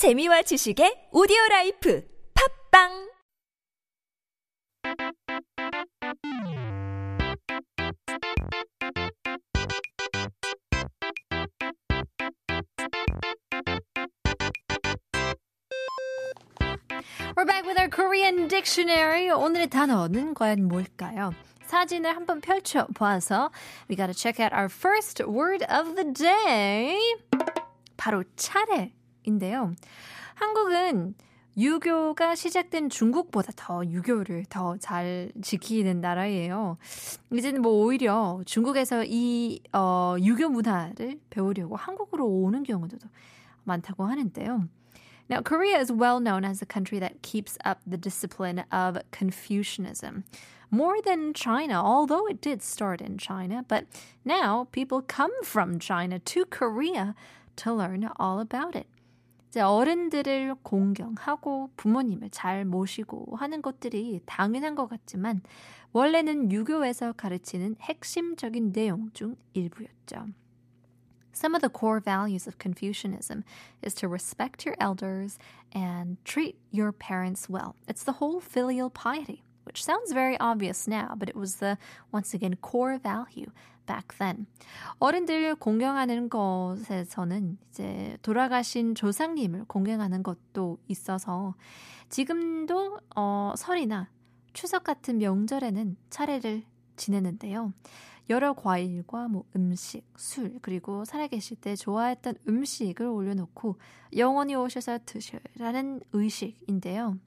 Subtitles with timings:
[0.00, 2.02] 재미와 지식의 오디오 라이프
[2.72, 3.12] 팝빵
[17.36, 19.28] We're back with our Korean dictionary.
[19.28, 21.34] 오늘의 단어는 과연 뭘까요?
[21.66, 23.50] 사진을 한번 펼쳐 보아서
[23.90, 26.96] we gotta check out our first word of the day.
[27.98, 28.94] 바로 차례
[29.24, 29.72] 인데요.
[30.34, 31.14] 한국은
[31.56, 36.78] 유교가 시작된 중국보다 더 유교를 더 잘 지키는 나라예요.
[37.32, 42.96] 이제는 뭐 오히려 중국에서 이 어, 유교 문화를 배우려고 한국으로 오는 경우도
[43.64, 44.68] 많다고 하는데요.
[45.28, 50.24] Now, Korea is well known as a country that keeps up the discipline of Confucianism.
[50.72, 53.86] More than China, although it did start in China, but
[54.24, 57.14] now people come from China to Korea
[57.56, 58.86] to learn all about it.
[59.50, 65.42] 이제 어른들을 공경하고 부모님을 잘 모시고 하는 것들이 당연한 것 같지만
[65.92, 70.28] 원래는 유교에서 가르치는 핵심적인 내용 중 일부였죠.
[71.32, 73.42] Some of the core values of Confucianism
[73.82, 75.36] is to respect your elders
[75.74, 77.74] and treat your parents well.
[77.88, 81.76] It's the whole filial piety, which sounds very obvious now, but it was the,
[82.12, 83.50] once again, core value
[83.90, 84.46] back then.
[85.00, 91.54] 어른들 공경하는 것에서는 이제 돌아가신 조상님을 공경하는 것도 있어서
[92.08, 94.08] 지금도 어, 설이나
[94.52, 96.62] 추석 같은 명절에는 차례를
[96.96, 97.72] 지내는데요.
[98.29, 103.77] 여러 과일과 뭐 음식, 술, 그리고 살아계실 때 좋아했던 음식을 올려놓고
[104.15, 107.17] 영원히 오셔서 드시라는 의식인데요.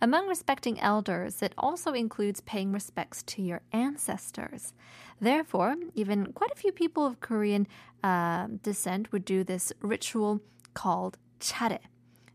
[0.00, 4.74] Among respecting elders, it also includes paying respects to your ancestors.
[5.20, 7.66] Therefore, even quite a few people of Korean
[8.02, 10.40] uh, descent would do this ritual
[10.74, 11.78] called 차례.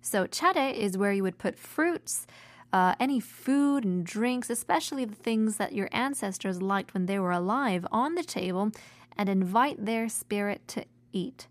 [0.01, 2.25] So 차례 is where you would put fruits,
[2.73, 7.31] uh, any food and drinks, especially the things that your ancestors liked when they were
[7.31, 8.71] alive, on the table
[9.17, 11.47] and invite their spirit to eat.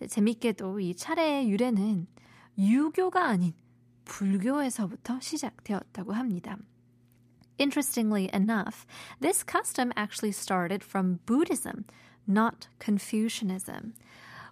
[0.00, 2.06] 재밌게도 이 차례의 유래는
[2.56, 3.52] 유교가 아닌
[4.04, 6.56] 불교에서부터 시작되었다고 합니다.
[7.58, 8.86] Interestingly enough,
[9.20, 11.84] this custom actually started from Buddhism,
[12.26, 13.94] not Confucianism.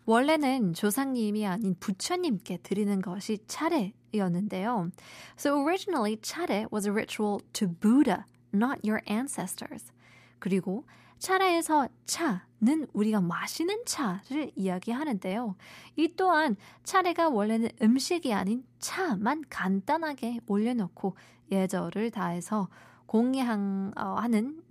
[0.05, 4.91] 원래는 조상님이 아닌 부처님께 드리는 것이 차례였는데요.
[5.37, 8.23] So originally 차례 was a ritual to Buddha,
[8.53, 9.91] not your ancestors.
[10.39, 10.85] 그리고
[11.19, 15.55] 차례에서 차는 우리가 마시는 차를 이야기하는데요.
[15.95, 21.15] 이 또한 차례가 원래는 음식이 아닌 차만 간단하게 올려놓고
[21.51, 22.69] 예절을 다해서
[23.05, 24.63] 공예하는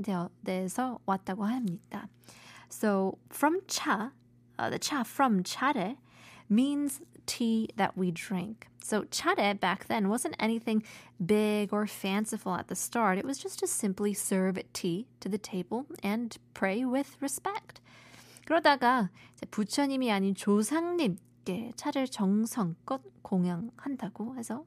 [0.44, 2.08] 데에서 왔다고 합니다.
[2.68, 4.12] So from 차
[4.59, 5.95] uh, the cha from chare
[6.49, 8.67] means tea that we drink.
[8.83, 10.83] So chare back then wasn't anything
[11.25, 13.17] big or fanciful at the start.
[13.17, 17.81] It was just to simply serve tea to the table and pray with respect.
[18.45, 24.65] 그러다가 이제 부처님이 아닌 조상님께 차를 정성껏 공양한다고 해서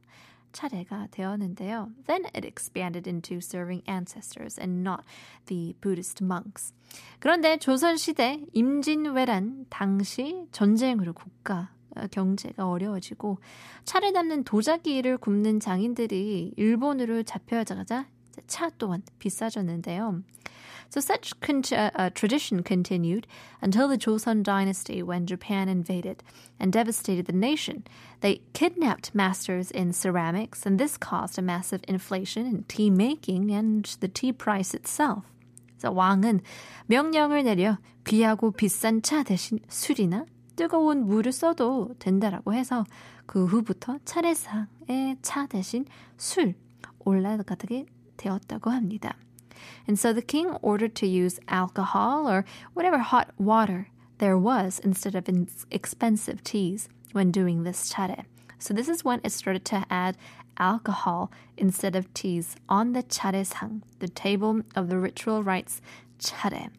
[0.54, 1.90] 차례가 되었는데요.
[2.06, 5.04] Then it expanded into serving ancestors and not
[5.48, 6.74] the Buddhist monks.
[7.20, 11.72] 그런데 조선시대 임진왜란 당시 전쟁으로 국가
[12.12, 13.40] 경제가 어려워지고
[13.84, 18.08] 차를 담는 도자기를 굽는 장인들이 일본으로 잡혀가자
[18.48, 20.24] 차 또한 비싸졌는데요.
[20.89, 23.27] So such con- uh, uh, tradition continued
[23.61, 26.23] until the Joseon dynasty when Japan invaded
[26.59, 27.85] and devastated the nation.
[28.21, 33.85] They kidnapped masters in ceramics, and this caused a massive inflation in tea making and
[34.01, 35.25] the tea price itself.
[35.79, 36.41] So 왕은
[36.87, 40.25] 명령을 내려 귀하고 비싼 차 대신 술이나
[40.57, 42.85] 뜨거운 물을 써도 된다라고 해서
[43.27, 45.85] 그 후부터 차례상에 차 대신
[46.17, 46.55] 술
[46.99, 49.17] 올라가게 되었다고 합니다.
[49.87, 52.45] And so the king ordered to use alcohol or
[52.75, 53.89] whatever hot water
[54.19, 55.29] there was instead of
[55.71, 58.27] expensive teas when doing this chare.
[58.59, 60.17] So this is when it started to add
[60.59, 65.81] alcohol instead of teas on the charesang, the table of the ritual rites
[66.19, 66.71] chare.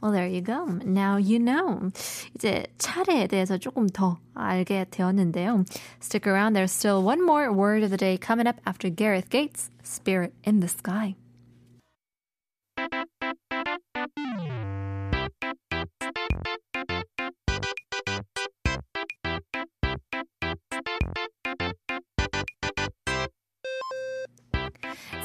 [0.00, 0.66] Well, there you go.
[0.84, 1.90] Now you know.
[2.36, 5.64] 이제 차례에 대해서 조금 더 알게 되었는데요.
[5.98, 6.52] Stick around.
[6.52, 10.60] There's still one more word of the day coming up after Gareth Gates' Spirit in
[10.60, 11.14] the Sky.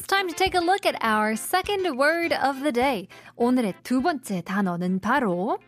[0.06, 3.09] Time to take a look at our second word of the day.
[3.37, 5.59] 오늘의 두 번째 단어는 바로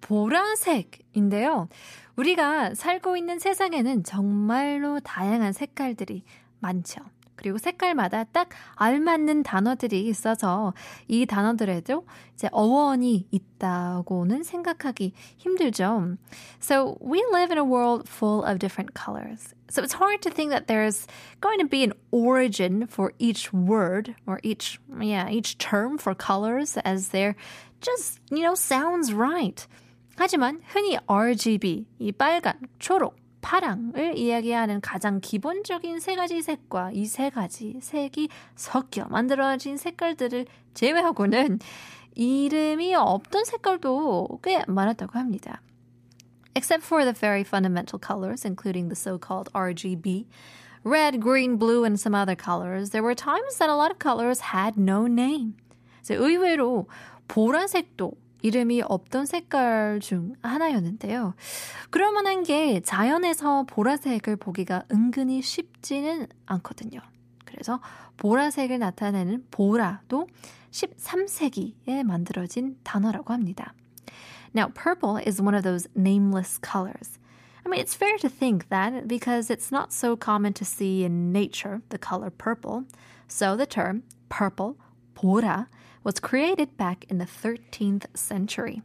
[0.00, 1.68] 보라색인데요.
[2.16, 6.24] 우리가 살고 있는 세상에는 정말로 다양한 색깔들이
[6.60, 7.00] 많죠.
[7.36, 10.74] 그리고 색깔마다 딱 알맞는 단어들이 있어서
[11.06, 12.04] 이 단어들에도
[12.34, 16.16] 이제 어원이 있다고는 생각하기 힘들죠.
[16.60, 19.54] So we live in a world full of different colors.
[19.68, 21.06] So it's hard to think that there's
[21.40, 26.76] going to be an origin for each word or each yeah, each term for colors
[26.84, 27.34] as there
[27.80, 29.66] just, you know, sounds right.
[30.16, 37.30] 하지만 흔히 RGB, 이 빨간, 초록, 파랑을 이야기하는 가장 기본적인 세 가지 색과 이 세
[37.30, 41.60] 가지 색이 섞여 만들어진 색깔들을 제외하고는
[42.16, 45.60] 이름이 없던 색깔도 꽤 많았다고 합니다.
[46.56, 50.26] Except for the very fundamental colors, including the so-called RGB,
[50.82, 54.50] red, green, blue, and some other colors, there were times that a lot of colors
[54.50, 55.54] had no name.
[56.08, 56.88] 의외로
[57.28, 58.10] 보라색도
[58.46, 61.34] 이름이 없던 색깔 중 하나였는데요.
[61.90, 67.00] 그럴 만한 게 자연에서 보라색을 보기가 은근히 쉽지는 않거든요.
[67.44, 67.80] 그래서
[68.18, 70.28] 보라색을 나타내는 보라도
[70.70, 73.74] 13세기에 만들어진 단어라고 합니다.
[74.54, 77.18] Now, purple is one of those nameless colors.
[77.64, 81.32] I mean, it's fair to think that because it's not so common to see in
[81.32, 82.84] nature the color purple.
[83.26, 84.76] So the term purple,
[85.16, 85.66] 보라,
[86.06, 88.80] was created back in the 13th century.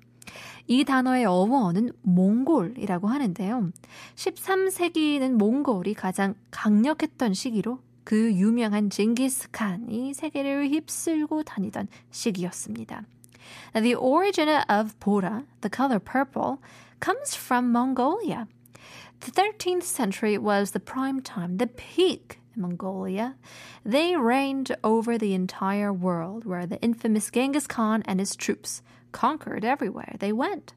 [0.65, 3.71] 이 단어의 어원은 몽골이라고 하는데요.
[4.15, 13.03] 13세기는 몽골이 가장 강력했던 시기로 그 유명한 징기스칸이 세계를 휩쓸고 다니던 시기였습니다.
[13.75, 16.57] Now, the origin of Bora, the color purple,
[16.99, 18.47] comes from Mongolia.
[19.19, 23.35] The 13th century was the prime time, the peak Mongolia.
[23.83, 28.81] They reigned over the entire world, where the infamous Genghis Khan and his troops
[29.11, 30.73] conquered everywhere they went.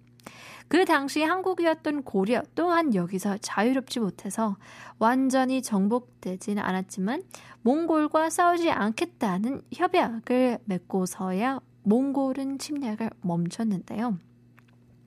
[0.69, 4.57] 그 당시 한국이었던 고려 또한 여기서 자유롭지 못해서
[4.99, 7.23] 완전히 정복되지는 않았지만
[7.63, 14.19] 몽골과 싸우지 않겠다는 협약을 맺고서야 몽골은 침략을 멈췄는데요.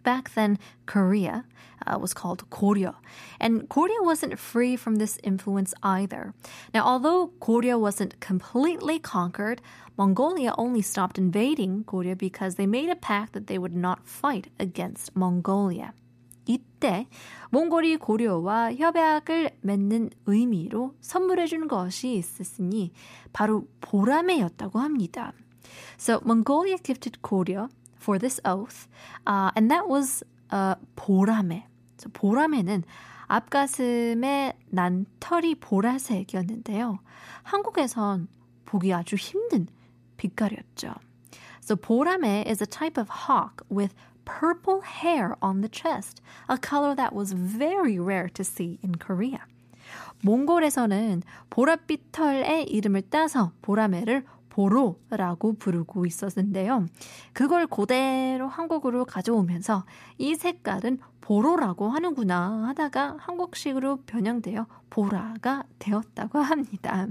[0.06, 1.44] Back then, Korea
[1.87, 2.94] uh, was called Goryeo.
[3.38, 6.35] And Goryeo wasn't free from this influence either.
[6.75, 9.62] Now, although Goryeo wasn't completely conquered,
[9.97, 14.49] Mongolia only stopped invading Goryeo because they made a pact that they would not fight
[14.59, 15.93] against Mongolia.
[16.44, 17.06] 이때
[17.50, 22.91] 몽골이 고려와 협약을 맺는 의미로 선물해 준 것이 있었으니
[23.32, 25.32] 바로 보라매였다고 합니다.
[25.97, 28.88] So Mongolia gifted Goryeo for this oath,
[29.26, 31.64] uh, and that was uh, 보라매.
[31.98, 32.84] So 보라매는
[33.28, 37.00] 앞가슴에 난 털이 보라색이었는데요.
[37.44, 38.28] 한국에선
[38.66, 39.68] 보기 아주 힘든
[40.18, 40.96] 빛깔이었죠.
[41.62, 43.94] So 보라매 is a type of hawk with
[44.26, 49.40] purple hair on the chest, a color that was very rare to see in Korea.
[50.24, 54.24] 몽골에서는 보랏빛 털의 이름을 따서 보라매를
[54.57, 56.88] 보로라고 부르고 있었는데요.
[57.31, 59.86] 그걸 그대로 한국으로 가져오면서
[60.18, 67.07] 이 색깔은 보로라고 하는구나 하다가 한국식으로 변형되어 보라가 되었다고 합니다.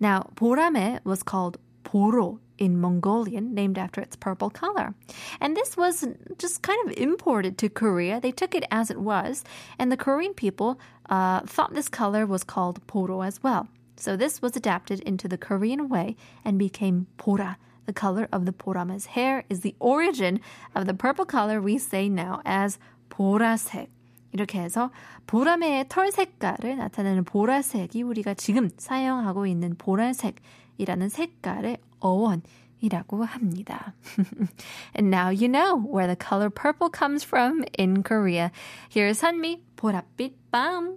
[0.00, 4.94] Now, 보라매 was called 보로 in Mongolian, named after its purple color.
[5.40, 6.06] And this was
[6.38, 8.20] just kind of imported to Korea.
[8.20, 9.42] They took it as it was,
[9.80, 10.78] and the Korean people
[11.10, 13.66] uh, thought this color was called poro as well.
[13.95, 17.57] So this was adapted into the Korean way and became pora.
[17.85, 20.39] The color of the porama's hair is the origin
[20.75, 22.77] of the purple color we say now as
[23.09, 23.89] 보라색.
[24.33, 24.91] 이렇게 해서
[25.25, 33.93] 보라매의 털 색깔을 나타내는 보라색이 우리가 지금 사용하고 있는 보라색이라는 색깔의 어원이라고 합니다.
[34.95, 38.51] and now you know where the color purple comes from in Korea.
[38.89, 40.95] Here's Hanmi, 보랏빛 밤.